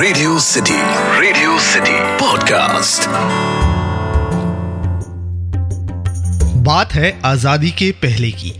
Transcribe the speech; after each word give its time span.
Radio 0.00 0.38
city 0.38 0.74
radio 1.20 1.58
city 1.58 1.92
podcast 2.18 3.08
बात 6.62 6.92
है 6.92 7.10
आज़ादी 7.24 7.70
के 7.70 7.90
पहले 7.92 8.30
की। 8.30 8.52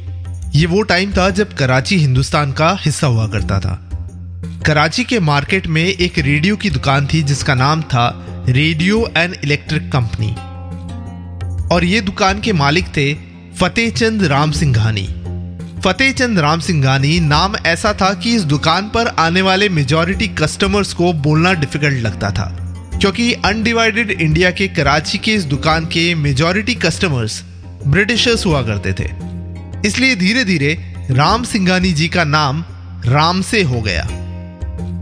ये 0.54 0.66
वो 0.66 0.82
टाइम 0.82 1.12
था 1.12 1.29
जब 1.30 1.53
कराची 1.54 1.98
हिंदुस्तान 1.98 2.53
का 2.53 2.71
हिस्सा 2.80 3.06
हुआ 3.06 3.27
करता 3.29 3.61
था। 3.61 3.74
कराची 4.66 5.04
के 5.04 5.21
मार्केट 5.21 5.66
में 5.66 5.85
एक 5.85 6.19
रेडियो 6.19 6.56
की 6.56 6.71
दुकान 6.71 7.06
थी 7.06 7.22
जिसका 7.22 7.54
नाम 7.54 7.82
था 7.82 8.08
रेडियो 8.48 9.06
एंड 9.16 9.36
इलेक्ट्रिक 9.44 9.90
कंपनी। 9.92 10.34
और 11.74 11.84
ये 11.84 12.00
दुकान 12.00 12.40
के 12.40 12.52
मालिक 12.52 12.88
थे 12.96 13.12
फतेह 13.60 13.90
चंद 13.90 14.24
राम 14.24 14.50
सिंघानी। 14.52 15.08
फतेह 15.85 16.12
चंद 16.12 16.38
राम 16.38 16.60
सिंघानी 16.60 17.19
नाम 17.20 17.55
ऐसा 17.66 17.92
था 17.92 18.12
कि 18.15 18.34
इस 18.37 18.42
दुकान 18.42 18.88
पर 18.88 19.06
आने 19.19 19.42
वाले 19.42 19.69
मेजॉरिटी 19.69 20.27
कस्टमर्स 20.39 20.93
को 20.93 21.12
बोलना 21.12 21.52
डिफ़िकल्ट 21.52 22.02
लगता 22.02 22.30
था। 22.30 22.47
क्योंकि 23.01 23.33
अनडिवाइडेड 23.45 24.11
इंडिया 24.11 24.51
के 24.51 24.66
कराची 24.69 25.19
के 25.19 25.35
इस 25.35 25.45
दुकान 25.45 25.85
के 25.87 26.15
मेजॉरिटी 26.15 26.75
कस्टमर्स 26.75 27.43
ब्रिटिशर्स 27.87 28.47
हुआ 28.47 28.62
करते 28.62 28.93
थे। 28.93 29.09
इसलिए 29.88 30.16
धीरे 30.16 30.45
धीरे 30.45 30.73
राम 31.11 31.45
सिंघानी 31.45 31.93
जी 31.93 32.09
का 32.09 32.24
नाम 32.24 32.65
राम 33.05 33.43
से 33.43 33.63
हो 33.63 33.80
गया। 33.80 34.09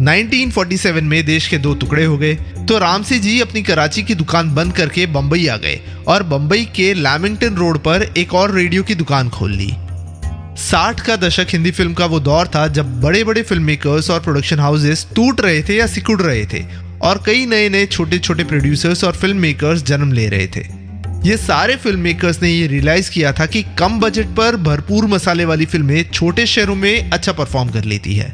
1947 0.03 1.03
में 1.03 1.25
देश 1.27 1.49
के 1.49 1.59
दो 1.59 1.75
टुकड़े 1.75 2.05
हो 2.05 2.19
गए 2.19 2.35
तो 2.69 2.79
रामसे 2.79 3.19
जी 3.19 3.41
अपनी 3.41 3.63
कराची 3.63 4.03
की 4.03 4.15
दुकान 4.15 4.55
बंद 4.55 4.73
करके 4.73 5.07
बंबई 5.07 5.47
आ 5.47 5.57
गए 5.57 5.81
और 6.09 6.23
बंबई 6.23 6.65
के 6.77 6.93
लैमिंगटन 6.95 7.55
रोड 7.55 7.79
पर 7.79 8.03
एक 8.17 8.35
और 8.35 8.55
रेडियो 8.55 8.83
की 8.83 8.95
दुकान 8.95 9.31
खोल 9.31 9.53
ली। 9.53 9.73
साठ 10.57 11.01
का 11.01 11.15
दशक 11.17 11.47
हिंदी 11.51 11.71
फ़िल्म 11.71 11.95
का 11.95 12.07
वो 12.07 12.19
दौर 12.21 12.47
था 12.47 12.67
जब 12.69 13.01
बड़े 13.01 13.23
बड़े 13.25 13.43
फ़िल्म 13.43 13.63
मेकर्स 13.63 14.11
और 14.11 14.21
प्रोडक्शन 14.21 14.59
हाउसेस 14.59 15.07
टूट 15.17 15.41
रहे 15.41 15.63
थे 15.63 15.75
या 15.77 15.87
सिकुड़ 15.87 16.21
रहे 16.23 16.45
थे 16.47 16.63
और 17.03 17.23
कई 17.27 17.45
नए 17.47 17.69
नए 17.69 17.87
छोटे 17.87 18.19
छोटे 18.19 18.45
प्रोड्यूसर्स 18.45 19.05
और 19.05 19.17
फ़िल्म 19.17 19.37
मेकर्स 19.37 19.83
जन्म 19.83 20.13
ले 20.13 20.29
रहे 20.29 20.47
थे। 20.47 20.65
ये 21.29 21.37
सारे 21.37 21.77
फ़िल्म 21.77 22.01
मेकर्स 22.01 22.43
ने 22.43 22.51
ये 22.51 22.67
रियलाइज़ 22.67 23.11
किया 23.11 23.33
था 23.33 23.47
कि 23.47 23.63
कम 23.79 24.01
बजट 24.01 24.35
पर 24.37 24.57
भरपूर 24.63 25.07
मसाले 25.07 25.45
वाली 25.45 25.67
फ़िल्में 25.67 26.11
छोटे 26.11 26.47
शहरों 26.47 26.75
में 26.75 27.11
अच्छा 27.11 27.33
परफॉर्म 27.33 27.71
कर 27.71 27.85
लेती 27.85 28.15
है। 28.15 28.31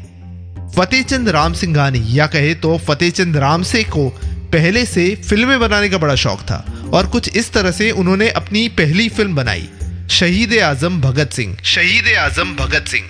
फतेह 0.77 1.01
चंद 1.03 1.29
राम 1.29 1.53
सिंघानी 1.53 2.05
या 2.09 2.27
कहे 2.27 2.53
तो 2.55 2.77
फतेह 2.77 3.09
चंद 3.11 3.37
राम 3.37 3.63
से 3.63 3.83
को 3.83 4.09
पहले 4.53 4.85
से 4.85 5.13
फ़िल्में 5.29 5.59
बनाने 5.59 5.89
का 5.89 5.97
बड़ा 5.97 6.15
शौक 6.15 6.41
था 6.41 6.65
और 6.93 7.07
कुछ 7.07 7.35
इस 7.37 7.53
तरह 7.53 7.71
से 7.71 7.91
उन्होंने 7.91 8.29
अपनी 8.31 8.67
पहली 8.69 9.09
फ़िल्म 9.09 9.35
बनाई। 9.35 9.69
शहीद 10.09 10.59
आज़म 10.59 11.01
भगत 11.01 11.31
सिंह। 11.31 11.57
शहीद 11.63 12.17
आज़म 12.17 12.55
भगत 12.55 12.85
सिंह। 12.87 13.05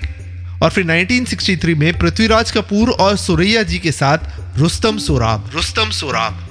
और 0.63 0.69
फिर 0.69 0.83
1963 0.83 1.75
में 1.75 1.97
पृथ्वीराज 1.97 2.51
कपूर 2.51 2.89
और 2.89 3.17
सुरैया 3.17 3.63
जी 3.63 3.79
के 3.79 3.91
साथ 3.91 4.17
रुस्तम 4.57 4.97
सोराब। 4.97 5.51
रुस्तम 5.53 5.89
सोराब। 5.89 6.47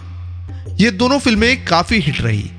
ये 0.80 0.90
दोनों 0.90 1.18
फ़िल्में 1.18 1.64
काफ़ी 1.64 1.98
हिट 1.98 2.20
रही। 2.20 2.50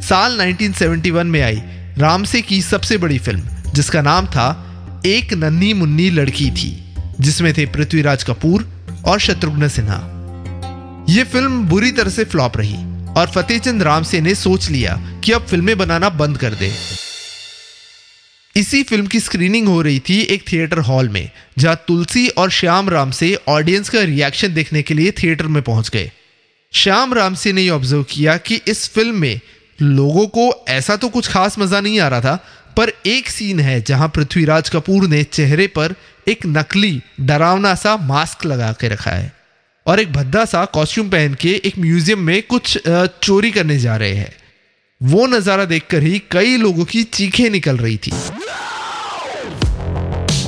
साल 0.00 0.40
1971 0.40 1.24
में 1.24 1.42
आई 1.42 1.62
रामसे 1.98 2.42
की 2.42 2.62
सबसे 2.62 2.98
बड़ी 2.98 3.18
फ़िल्म 3.18 3.42
जिसका 3.74 4.02
नाम 4.02 4.26
था 4.26 4.68
एक 5.06 5.34
नन्ही 5.34 5.74
मुन्नी 5.74 6.10
लड़की 6.10 6.50
थी 6.50 6.94
जिसमें 7.20 7.54
थे 7.54 7.66
पृथ्वीराज 7.66 8.24
कपूर 8.24 8.68
और 9.04 9.20
शत्रुघ्न 9.20 9.68
सिन्हा। 9.68 10.00
यह 11.08 11.24
फ़िल्म 11.24 11.64
बुरी 11.66 11.92
तरह 11.92 12.10
से 12.10 12.24
फ्लॉप 12.24 12.56
रही। 12.56 12.91
और 13.16 13.30
फतेहचंद 13.30 13.82
रामसे 13.82 14.20
ने 14.20 14.34
सोच 14.34 14.68
लिया 14.70 14.94
कि 15.24 15.32
अब 15.32 15.46
फ़िल्में 15.46 15.76
बनाना 15.78 16.08
बंद 16.10 16.38
कर 16.38 16.54
दे। 16.54 16.72
इसी 18.56 18.82
फ़िल्म 18.82 19.06
की 19.06 19.20
स्क्रीनिंग 19.20 19.68
हो 19.68 19.80
रही 19.82 19.98
थी 19.98 20.20
एक 20.24 20.44
थिएटर 20.52 20.78
हॉल 20.78 21.08
में, 21.08 21.30
जहाँ 21.58 21.76
तुलसी 21.88 22.26
और 22.28 22.50
श्याम 22.50 22.88
राम 22.88 23.10
से 23.10 23.34
ऑडियंस 23.48 23.88
का 23.88 24.00
रिएक्शन 24.00 24.54
देखने 24.54 24.82
के 24.82 24.94
लिए 24.94 25.10
थिएटर 25.12 25.46
में 25.46 25.62
पहुँच 25.62 25.88
गए। 25.88 26.10
श्याम 26.72 27.14
राम 27.14 27.34
से 27.34 27.52
ने 27.52 27.68
ऑब्ज़र्व 27.68 28.02
किया 28.02 28.36
कि 28.38 28.60
इस 28.68 28.88
फ़िल्म 28.88 29.16
में 29.16 29.40
लोगों 29.78 30.26
को 30.28 30.50
ऐसा 30.68 30.96
तो 30.96 31.08
कुछ 31.08 31.28
खास 31.28 31.58
मज़ा 31.58 31.80
नहीं 31.80 32.00
आ 32.00 32.08
रहा 32.08 32.20
था, 32.20 32.34
पर 32.76 32.92
एक 33.06 33.28
सीन 33.28 33.60
है 33.60 33.80
जहाँ 33.82 34.08
पृथ्वीराज 34.08 34.68
कपूर 34.68 35.06
ने 35.08 35.22
चेहरे 35.24 35.66
पर 35.68 35.94
एक 36.28 36.46
नकली, 36.46 37.00
डरावना 37.20 37.74
सा 37.74 37.96
मास्क 37.96 38.44
लगा 38.46 38.72
के 38.72 38.88
रखा 38.88 39.10
है। 39.10 39.32
और 39.86 40.00
एक 40.00 40.12
भद्दा 40.12 40.44
सा 40.44 40.64
कॉस्ट्यूम 40.64 41.08
पहन 41.10 41.34
के 41.34 41.50
एक 41.64 41.78
म्यूज़ियम 41.78 42.18
में 42.18 42.42
कुछ 42.42 42.78
चोरी 42.86 43.50
करने 43.50 43.78
जा 43.78 43.96
रहे 43.96 44.14
हैं। 44.14 44.32
वो 45.00 45.26
नज़ारा 45.26 45.64
देखकर 45.64 46.02
ही 46.02 46.18
कई 46.30 46.56
लोगों 46.56 46.84
की 46.84 47.02
चीखें 47.04 47.48
निकल 47.50 47.76
रही 47.76 47.96
थी। 47.96 48.12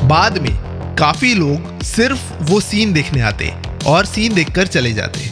बाद 0.05 0.39
में 0.39 0.53
काफ़ी 0.97 1.35
लोग 1.35 1.83
सिर्फ़ 1.85 2.33
वो 2.43 2.61
सीन 2.61 2.93
देखने 2.93 3.21
आते 3.23 3.53
और 3.87 4.05
सीन 4.07 4.35
देखकर 4.35 4.67
चले 4.67 4.93
जाते। 4.93 5.31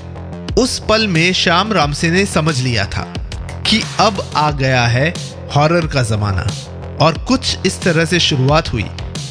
उस 0.63 0.79
पल 0.89 1.07
में 1.09 1.33
श्याम 1.35 1.73
रामसे 1.73 2.11
ने 2.11 2.25
समझ 2.27 2.59
लिया 2.61 2.85
था 2.87 3.05
कि 3.69 3.83
अब 4.01 4.21
आ 4.37 4.51
गया 4.53 4.85
है 4.87 5.13
हॉरर 5.55 5.87
का 5.87 6.03
जमाना 6.03 6.47
और 7.05 7.25
कुछ 7.29 7.67
इस 7.67 7.81
तरह 7.83 8.05
से 8.05 8.21
शुरुआत 8.21 8.73
हुई 8.73 8.85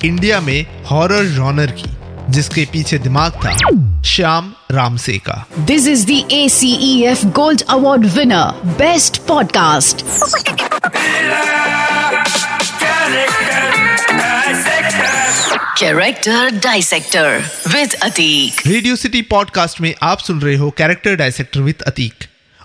इंडिया 0.06 0.40
में 0.42 0.66
हॉरर 0.86 1.26
जॉनर 1.26 1.72
की। 1.72 1.90
जिसके 2.30 2.66
पीछे 2.66 2.98
दिमाग 2.98 3.32
था 3.32 4.02
श्याम 4.02 4.54
रामसे 4.72 5.18
का 5.18 5.46
this 5.60 5.88
is 5.88 6.06
the 6.06 6.26
A 6.32 6.50
C 6.50 7.04
F 7.04 7.26
gold 7.26 7.62
award 7.70 8.06
winner 8.06 8.62
best 8.66 9.18
podcast 9.18 10.06
character 15.80 16.50
dissector 16.50 17.44
with 17.68 17.94
Atik 17.94 18.68
radio 18.68 18.96
city 18.96 19.22
podcast 19.22 19.82
में 19.82 19.96
आप 20.04 20.20
सुन 20.20 20.42
रहे 20.42 20.56
हो 20.56 20.70
कैरेक्टर 20.72 21.16
डाइसेक्टर 21.16 21.60
विद 21.60 21.82
अतीक 21.82 22.14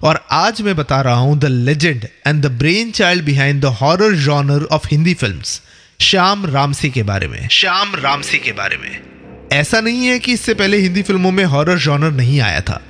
और 0.02 0.26
आज 0.30 0.62
मैं 0.62 0.76
बता 0.76 1.00
रहा 1.00 1.14
हूँ 1.14 1.38
the 1.38 1.44
legend 1.44 2.04
and 2.26 2.42
the 2.42 2.46
brain 2.46 2.90
child 2.90 3.24
behind 3.24 3.62
the 3.62 3.64
horror 3.64 4.12
genre 4.12 4.64
of 4.64 4.88
Hindi 4.90 5.14
films 5.14 5.62
Shyam 6.00 6.46
Ramsay 6.46 6.90
के 6.90 7.02
बारे 7.02 7.28
में। 7.28 7.48
श्याम 7.48 7.94
रामसी 7.94 8.38
के 8.38 8.52
बारे 8.52 8.76
में। 8.76 9.15
ऐसा 9.56 9.80
नहीं 9.80 10.06
है 10.06 10.18
कि 10.18 10.32
इससे 10.32 10.54
पहले 10.54 10.78
हिंदी 10.78 11.02
फ़िल्मों 11.02 11.30
में 11.32 11.44
हॉरर 11.44 11.78
जॉनर 11.78 12.10
नहीं 12.12 12.40
आया 12.40 12.60
था। 12.60 12.80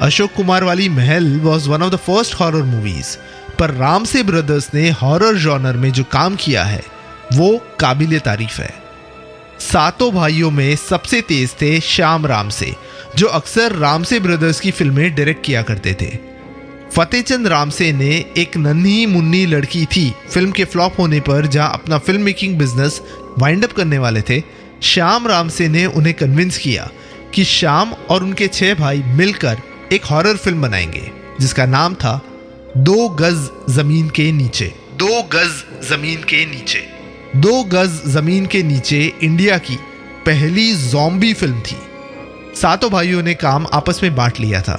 अशोक 0.00 0.32
कुमार 0.32 0.64
वाली 0.64 0.88
Mahal 0.88 1.26
was 1.40 1.68
one 1.68 1.82
of 1.82 1.92
the 1.92 1.96
first 1.96 2.34
horror 2.34 2.62
movies 2.62 3.16
पर 3.58 3.70
राम 3.70 4.04
से 4.04 4.22
ब्रदर्स 4.22 4.68
ने 4.74 4.88
हॉरर 4.92 5.36
जॉनर 5.38 5.76
में 5.76 5.90
जो 5.92 6.04
काम 6.04 6.36
किया 6.36 6.64
है, 6.64 6.82
वो 7.34 7.60
काबिल 7.80 8.18
तारीफ़ 8.20 8.60
है। 8.62 8.70
सातों 9.62 10.10
भाइयों 10.12 10.50
में 10.50 10.74
सबसे 10.78 11.20
तेज 11.20 11.54
थे 11.62 11.78
श्याम 11.82 12.26
राम 12.26 12.48
से 12.50 12.74
जो 13.16 13.26
अक्सर 13.26 13.76
रामसे 13.76 14.20
ब्रदर्स 14.20 14.60
की 14.60 14.70
फ़िल्में 14.70 15.14
डायरेक्ट 15.14 15.44
किया 15.44 15.62
करते 15.62 15.94
थे। 16.00 16.10
फतेहचंद 16.92 17.46
रामसे 17.46 17.92
ने 17.92 18.10
एक 18.38 18.56
नन्ही 18.56 19.06
मुन्नी 19.06 19.44
लड़की 19.46 19.84
थी, 19.86 20.10
फ़िल्म 20.30 20.50
के 20.50 20.64
फ्लॉप 20.64 20.98
होने 20.98 21.20
पर 21.20 21.46
जहाँ 21.46 21.72
अपना 21.72 21.98
film 21.98 22.22
making 22.22 22.58
business 22.58 23.00
wind 23.38 23.64
up 23.64 23.72
करने 23.72 23.98
वाले 23.98 24.20
थे 24.20 24.42
श्याम 24.82 25.26
रामसे 25.28 25.68
ने 25.68 25.86
उन्हें 25.86 26.14
कन्विंस 26.14 26.58
किया 26.58 26.90
कि 27.34 27.44
श्याम 27.44 27.92
और 27.92 28.22
उनके 28.22 28.48
छह 28.48 28.74
भाई 28.74 28.98
मिलकर 28.98 29.58
एक 29.92 30.04
हॉरर 30.04 30.36
फ़िल्म 30.36 30.62
बनाएँगे 30.62 31.10
जिसका 31.40 31.66
नाम 31.66 31.94
था 31.94 32.20
दो 32.76 33.08
गज 33.08 33.48
ज़मीन 33.72 34.08
के 34.10 34.32
नीचे। 34.32 34.72
दो 34.96 35.22
गज 35.22 35.86
ज़मीन 35.88 36.22
के 36.22 36.44
नीचे। 36.46 36.78
दो 37.36 37.62
गज 37.64 38.00
ज़मीन 38.06 38.46
के 38.46 38.62
नीचे 38.62 39.12
इंडिया 39.22 39.58
की 39.58 39.76
पहली 40.26 40.72
जॉम्बी 40.76 41.32
फ़िल्म 41.32 41.60
थी। 41.60 41.76
सातों 42.60 42.90
भाइयों 42.90 43.22
ने 43.22 43.34
काम 43.34 43.66
आपस 43.72 44.00
में 44.02 44.14
बांट 44.16 44.40
लिया 44.40 44.62
था। 44.62 44.76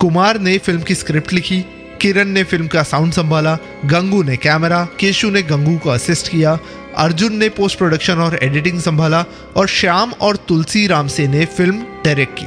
कुमार 0.00 0.40
ने 0.40 0.58
फ़िल्म 0.58 0.82
की 0.82 0.94
स्क्रिप्ट 0.94 1.32
लिखी 1.32 1.64
किरण 2.00 2.28
ने 2.28 2.44
फ़िल्म 2.44 2.66
का 2.66 2.82
साउंड 2.82 3.12
संभाला 3.12 3.58
गंगू 3.84 4.22
ने 4.22 4.36
कैमरा 4.36 4.84
केशु 5.00 5.30
ने 5.30 5.42
गंगू 5.42 5.78
को 5.78 5.90
असिस्ट 5.90 6.28
किया 6.28 6.58
अर्जुन 6.98 7.36
ने 7.36 7.48
पोस्ट 7.48 7.78
प्रोडक्शन 7.78 8.18
और 8.18 8.38
एडिटिंग 8.42 8.80
संभाला 8.80 9.24
और 9.56 9.68
श्याम 9.68 10.12
और 10.20 10.36
तुलसी 10.48 10.86
राम 10.86 11.08
से 11.08 11.26
ने 11.28 11.44
फ़िल्म 11.46 11.82
डायरेक्ट 12.04 12.38
की। 12.38 12.46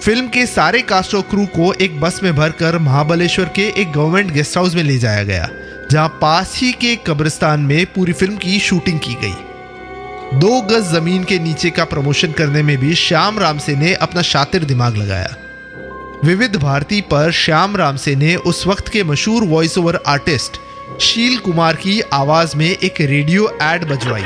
फ़िल्म 0.00 0.28
के 0.28 0.44
सारे 0.46 0.80
कास्ट 0.82 1.14
और 1.14 1.22
क्रू 1.22 1.44
को 1.56 1.72
एक 1.74 2.00
बस 2.00 2.20
में 2.22 2.34
भरकर 2.36 2.78
महाबलेश्वर 2.78 3.48
के 3.56 3.66
एक 3.72 3.92
गवर्नमेंट 3.92 4.32
गेस्ट 4.32 4.56
हाउस 4.56 4.74
में 4.74 4.82
ले 4.82 4.98
जाया 4.98 5.22
गया, 5.22 5.48
जहाँ 5.90 6.08
पास 6.22 6.54
ही 6.56 6.72
के 6.72 6.94
कब्रिस्तान 7.06 7.60
में 7.60 7.84
पूरी 7.86 8.12
फ़िल्म 8.12 8.36
की 8.36 8.58
शूटिंग 8.60 8.98
की 8.98 9.14
गई। 9.22 10.38
दो 10.40 10.60
गज 10.62 10.90
ज़मीन 10.90 11.24
के 11.24 11.38
नीचे 11.38 11.70
का 11.70 11.84
प्रमोशन 11.84 12.32
करने 12.32 12.62
में 12.62 12.76
भी 12.78 12.94
श्याम 12.96 13.38
रामसे 13.38 13.74
ने 13.76 13.94
अपना 13.96 14.22
शातिर 14.22 14.64
दिमाग 14.64 14.96
लगाया। 14.96 15.36
विविध 16.24 16.56
भारती 16.56 17.00
पर 17.00 17.30
श्याम 17.32 17.76
रामसे 17.76 18.14
ने 18.16 18.34
उस 18.36 18.66
वक्त 18.66 18.88
के 18.88 19.02
मशहूर 19.04 19.44
वॉइस 19.44 19.76
ओवर 19.78 19.98
आर्टिस्ट 20.06 20.56
शील 21.00 21.36
कुमार 21.38 21.76
की 21.76 22.00
आवाज़ 22.12 22.56
में 22.56 22.66
एक 22.66 23.00
रेडियो 23.00 23.48
एड 23.62 23.84
बजवाई, 23.84 24.22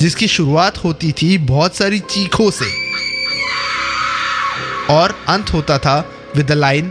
जिसकी 0.00 0.28
शुरुआत 0.28 0.78
होती 0.78 1.12
थी 1.12 1.36
बहुत 1.38 1.76
सारी 1.76 1.98
चीखों 2.00 2.50
से। 2.50 2.66
और 4.90 5.14
अंत 5.28 5.52
होता 5.52 5.78
था 5.78 5.98
विद 6.36 6.52
लाइन 6.52 6.90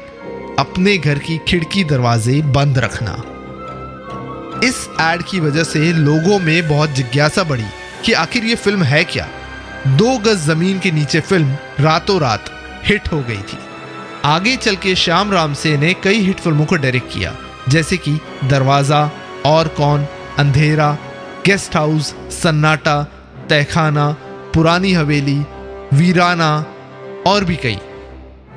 अपने 0.60 0.98
घर 0.98 1.20
की 1.20 1.38
खिड़की 1.48 1.84
दरवाजे 1.84 2.42
बंद 2.52 2.80
रखना। 2.80 3.16
इस 4.64 4.88
एड 5.02 5.24
की 5.24 5.40
वजह 5.40 5.64
से 5.64 5.92
लोगों 5.94 6.40
में 6.40 6.68
बहुत 6.70 6.90
जिज्ञासा 6.90 7.44
बढ़ी 7.44 7.66
कि 8.06 8.14
आखिर 8.14 8.46
ये 8.46 8.56
फ़िल्म 8.56 8.84
है 8.84 9.04
क्या। 9.04 9.28
दो 9.88 10.18
गज 10.18 10.46
ज़मीन 10.46 10.80
के 10.80 10.92
नीचे 10.92 11.20
फ़िल्म 11.20 11.58
रातों 11.80 12.20
रात 12.22 12.52
हिट 12.86 13.12
हो 13.14 13.20
गई 13.20 13.42
थी। 13.44 13.58
आगे 14.26 14.56
चल 14.56 14.76
के 14.76 14.96
श्याम 14.96 15.32
रामसे 15.32 15.78
ने 15.78 15.94
कई 15.94 16.20
हिट 16.20 16.40
फ़िल्मों 16.40 16.66
को 16.66 16.76
डायरेक्ट 16.76 17.12
किया, 17.14 17.34
जैसे 17.70 17.98
कि 17.98 18.12
दरवाज़ा, 18.44 19.12
और 19.46 19.68
कौन, 19.68 20.06
अंधेरा, 20.40 20.92
गेस्ट 21.46 21.76
हाउस, 21.76 22.14
सन्नाटा, 22.32 23.04
तहखाना, 23.50 24.10
पुरानी 24.54 24.94
हवेली, 24.94 25.40
वीराना, 25.94 26.66
और 27.28 27.44
भी 27.44 27.56
कई। 27.56 27.78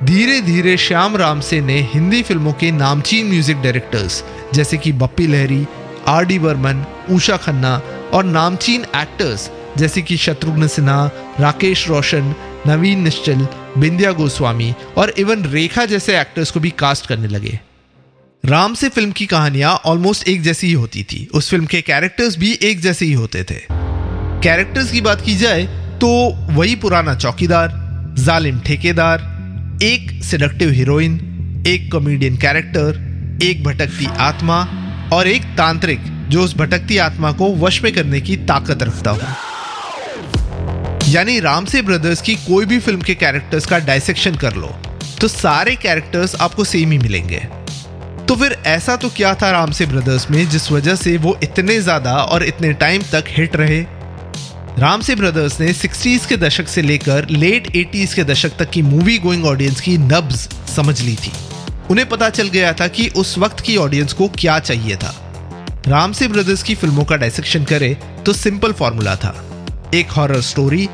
धीरे 0.05 0.41
धीरे 0.41 0.77
श्याम 0.77 1.17
रामसे 1.17 1.61
ने 1.61 1.81
हिंदी 1.95 2.23
फ़िल्मों 2.23 2.53
के 2.53 2.71
नामचीन 2.71 3.27
म्यूज़िक 3.27 3.63
डायरेक्टर्स 3.63 4.23
जैसे 4.55 4.77
कि 4.77 4.93
बप्पी 4.93 5.27
लहरी, 5.27 5.67
आर 6.09 6.25
डी 6.25 6.39
बर्मन, 6.39 6.85
उषा 7.11 7.37
खन्ना, 7.37 7.81
और 8.15 8.25
नामचीन 8.25 8.87
एक्टर्स 8.97 9.51
जैसे 9.79 10.03
कि 10.03 10.17
शत्रुघ्न 10.17 10.67
सिन्हा, 10.67 11.11
राकेश 11.41 11.89
रोशन 11.89 12.35
नवीन 12.67 13.03
निश्चल, 13.03 13.47
बिंदिया 13.79 14.13
गोस्वामी 14.13 14.73
और 14.99 15.11
इवन 15.19 15.45
रेखा 15.45 15.85
जैसे 15.85 16.19
एक्टर्स 16.21 16.51
को 16.51 16.61
भी 16.61 16.71
कास्ट 16.71 17.07
करने 17.07 17.29
लगे। 17.29 17.59
राम 18.45 18.75
से 18.75 18.89
फ़िल्म 18.89 19.13
की 19.13 19.27
कहानियाँ 19.27 19.75
ऑलमोस्ट 19.87 20.29
एक 20.29 20.43
जैसी 20.43 20.67
ही 20.67 20.73
होती 20.73 21.03
थी। 21.03 21.29
उस 21.35 21.51
फ़िल्म 21.51 21.67
के 21.67 21.83
कैरेक्टर्स 21.83 22.39
भी 22.39 22.53
एक 22.63 22.81
जैसे 22.81 23.07
ही 23.07 23.13
होते 23.13 23.45
थे। 23.45 23.61
कैरेक्टर्स 24.43 24.91
की 24.93 25.01
बात 25.01 25.21
की 25.21 25.37
जाए 25.37 25.65
तो 26.01 26.09
वही 26.53 26.75
पुराना 26.77 27.15
चौकीदार, 27.15 27.71
जालिम 28.19 28.61
ठेकेदार, 28.61 29.79
एक 29.83 30.23
सिडक्टिव 30.25 30.71
हीरोइन 30.71 31.65
एक 31.69 31.91
कॉमेडियन 31.93 32.37
कैरेक्टर 32.37 33.39
एक 33.43 33.65
भटकती 33.65 34.07
आत्मा 34.21 34.61
और 35.13 35.29
एक 35.29 35.43
तांत्रिक 35.57 36.01
जो 36.29 36.43
उस 36.43 36.57
भटकती 36.57 36.99
आत्मा 36.99 37.33
को 37.33 37.55
वश 37.57 37.83
में 37.83 37.93
करने 37.95 38.21
की 38.21 38.37
ताकत 38.47 38.83
रखता 38.83 39.11
हो। 39.11 39.46
यानी 41.09 41.39
रामसे 41.41 41.81
ब्रदर्स 41.83 42.21
की 42.23 42.35
कोई 42.37 42.65
भी 42.67 42.79
फ़िल्म 42.79 43.01
के 43.01 43.15
कैरेक्टर्स 43.15 43.67
का 43.67 43.79
डायसेक्शन 43.81 44.35
कर 44.35 44.55
लो 44.55 44.69
तो 45.21 45.29
सारे 45.29 45.75
कैरेक्टर्स 45.77 46.35
आपको 46.37 46.65
सेम 46.65 46.91
ही 46.91 46.99
मिलेंगे। 46.99 47.39
तो 48.29 48.37
फिर 48.37 48.57
ऐसा 48.67 48.97
तो 48.97 49.09
क्या 49.09 49.35
था 49.35 49.51
रामसे 49.51 49.87
ब्रदर्स 49.87 50.31
में 50.31 50.49
जिस 50.49 50.71
वजह 50.73 50.95
से 50.95 51.17
वो 51.19 51.37
इतने 51.43 51.79
ज़्यादा 51.81 52.15
और 52.15 52.45
इतने 52.45 52.73
टाइम 52.75 53.03
तक 53.13 53.25
हिट 53.29 53.57
रहे? 53.57 53.81
रामसे 54.79 55.15
ब्रदर्स 55.15 55.61
ने 55.61 55.73
60s 55.75 56.27
के 56.27 56.37
दशक 56.37 56.69
से 56.69 56.83
लेकर 56.83 57.29
लेट 57.29 57.71
80s 57.77 58.15
के 58.15 58.25
दशक 58.25 58.57
तक 58.59 58.71
की 58.71 58.83
मूवी 58.83 59.19
गोइंग 59.19 59.45
ऑडियंस 59.47 59.81
की 59.81 59.97
नब्ज 59.99 60.49
समझ 60.77 61.01
ली 61.01 61.15
थी। 61.17 61.33
उन्हें 61.91 62.09
पता 62.09 62.31
चल 62.31 62.49
गया 62.49 62.73
था 62.73 62.89
कि 62.89 63.09
उस 63.17 63.39
वक्त 63.39 63.61
की 63.61 63.77
ऑडियंस 63.79 64.13
को 64.13 64.29
क्या 64.39 64.59
चाहिए 64.61 64.97
था। 64.97 65.15
रामसे 65.89 66.29
ब्रदर्स 66.29 66.63
की 66.63 66.75
फ़िल्मों 66.75 67.05
का 67.05 67.17
डायसेक्शन 67.17 67.65
करे 67.65 67.97
तो 68.27 68.33
सिंपल 68.35 68.73
फॉर्मूला 68.73 69.17
था। 69.17 69.35
एक 69.97 70.11
हॉरर 70.11 70.41
स्टोरी 70.41 70.89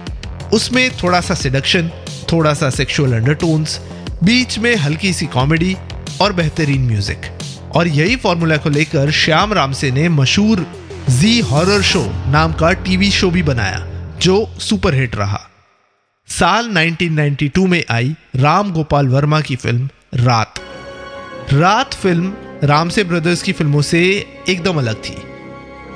उसमें 0.52 0.90
थोड़ा 1.02 1.20
सा 1.20 1.34
सिडक्शन 1.34 1.90
थोड़ा 2.32 2.52
सा 2.54 2.70
सेक्सुअल 2.70 3.12
अंडरटोन्स 3.12 3.78
बीच 4.24 4.58
में 4.58 4.74
हल्की 4.76 5.12
सी 5.12 5.26
कॉमेडी 5.26 5.76
और 6.20 6.32
बेहतरीन 6.32 6.86
म्यूज़िक 6.86 7.30
और 7.76 7.88
यही 7.88 8.16
फॉर्मूला 8.16 8.56
को 8.56 8.70
लेकर 8.70 9.10
श्याम 9.10 9.52
रामसे 9.52 9.90
ने 9.90 10.08
मशहूर 10.08 10.66
जी 11.10 11.40
हॉरर 11.40 11.82
शो 11.82 12.04
नाम 12.30 12.52
का 12.52 12.72
टीवी 12.72 13.10
शो 13.10 13.30
भी 13.30 13.42
बनाया, 13.42 13.78
जो 14.22 14.46
सुपर 14.58 14.94
हिट 14.94 15.16
रहा। 15.16 15.40
साल 16.28 16.68
1992 16.68 17.66
में 17.66 17.82
आई 17.90 18.14
राम 18.36 18.72
गोपाल 18.72 19.08
वर्मा 19.08 19.40
की 19.40 19.56
फ़िल्म 19.56 19.88
रात। 20.14 20.60
रात 21.52 21.94
फ़िल्म 21.94 22.32
रामसे 22.64 23.04
ब्रदर्स 23.04 23.42
की 23.42 23.52
फ़िल्मों 23.52 23.82
से 23.82 24.02
एकदम 24.48 24.78
अलग 24.78 25.02
थी। 25.04 25.16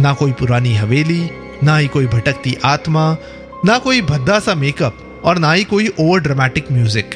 ना 0.01 0.13
कोई 0.13 0.33
पुरानी 0.33 0.75
हवेली 0.75 1.23
ना 1.63 1.77
ही 1.77 1.89
कोई 1.89 2.07
भटकती 2.07 2.57
आत्मा, 2.65 3.17
ना 3.65 3.79
कोई 3.79 4.03
भद्दा 4.03 4.39
सा 4.39 4.55
मेकअप 4.55 5.23
और 5.25 5.39
ना 5.39 5.53
ही 5.53 5.65
कोई 5.65 5.89
ओवर 6.01 6.21
ड्रामेटिक 6.21 6.73
म्यूज़िक 6.73 7.15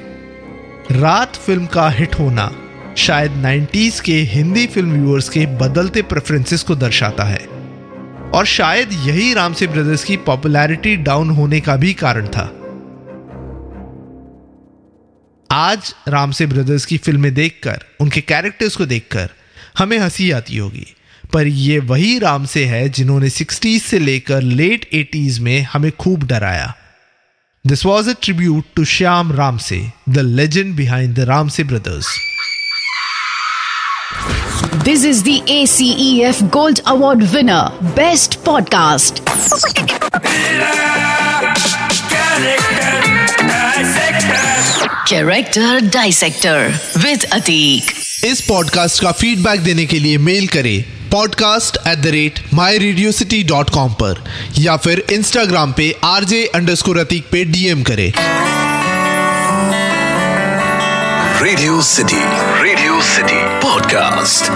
रात 0.93 1.37
फ़िल्म 1.37 1.67
का 1.67 1.89
हिट 1.89 2.19
होना 2.19 2.51
शायद 2.97 3.33
90s 3.33 4.01
के 4.01 4.13
हिंदी 4.13 4.67
फ़िल्म 4.67 4.93
व्यूअर्स 4.93 5.29
के 5.29 5.47
बदलते 5.47 6.03
प्रेफरेंसेस 6.03 6.63
को 6.63 6.75
दर्शाता 6.75 7.25
है। 7.25 7.47
और 8.31 8.45
शायद 8.45 8.93
यही 8.93 9.35
रामसे 9.35 9.67
ब्रदर्स 9.67 10.05
की 10.05 10.17
पॉपुलैरिटी 10.17 10.97
डाउन 10.97 11.31
होने 11.31 11.61
का 11.61 11.77
भी 11.77 11.93
कारण 11.95 12.27
था। 12.27 12.53
आज 15.51 15.95
रामसे 16.09 16.47
ब्रदर्स 16.47 16.85
की 16.87 16.99
फ़िल्में 16.99 17.35
देखकर, 17.35 17.79
उनके 18.01 18.21
कैरेक्टर्स 18.21 18.77
को 18.77 18.87
देखकर 18.87 19.31
हमें 19.79 19.99
हँसी 19.99 20.31
आती 20.31 20.57
होगी। 20.57 20.87
पर 21.35 21.47
ये 21.47 21.79
वही 21.79 22.19
राम 22.19 22.45
से 22.45 22.65
है 22.65 22.89
जिन्होंने 22.89 23.31
60s 23.31 23.81
से 23.81 23.99
लेकर 23.99 24.43
लेट 24.43 24.89
80s 24.95 25.39
में 25.39 25.61
हमें 25.63 25.91
खूब 25.93 26.25
डराया 26.27 26.75
this 27.65 27.85
was 27.87 28.11
a 28.11 28.15
tribute 28.23 28.65
to 28.77 28.85
Shyam 28.85 29.33
Ramsay 29.59 29.81
the 30.09 30.19
legend 30.19 30.75
behind 30.77 31.15
the 31.15 31.21
Ramsay 31.49 31.65
brothers 31.65 32.17
This 34.85 35.03
is 35.05 35.19
the 35.25 35.33
ACEF 35.55 36.39
Gold 36.55 36.81
Award 36.93 37.25
winner, 37.33 37.63
Best 37.99 38.37
Podcast. 38.47 39.21
Character 45.07 45.81
Dissector 45.81 46.59
with 47.05 47.29
Atik. 47.31 48.10
इस 48.25 48.41
पॉडकास्ट 48.41 49.03
का 49.03 49.13
फीडबैक 49.13 49.61
देने 49.61 49.87
के 49.87 49.99
लिए 49.99 50.19
मेल 50.19 50.47
करें 50.47 51.11
podcast 51.11 51.89
at 51.89 51.99
the 51.99 52.07
rate 52.07 52.41
my 52.55 52.79
radio 52.79 53.13
city 53.13 53.43
dot 53.43 53.71
com 53.71 53.93
पर, 53.93 54.25
या 54.59 54.77
फिर 54.77 55.05
Instagram 55.13 55.73
पे 55.73 55.97
आरजे 56.05 56.45
अंडर 56.55 56.99
अतीक 56.99 57.25
पे 57.33 57.45
डीएम 57.45 57.83
करें। 57.83 58.13
Radio 61.43 61.83
city 61.83 62.21
radio 62.63 63.03
city 63.03 63.69
podcast 63.69 64.51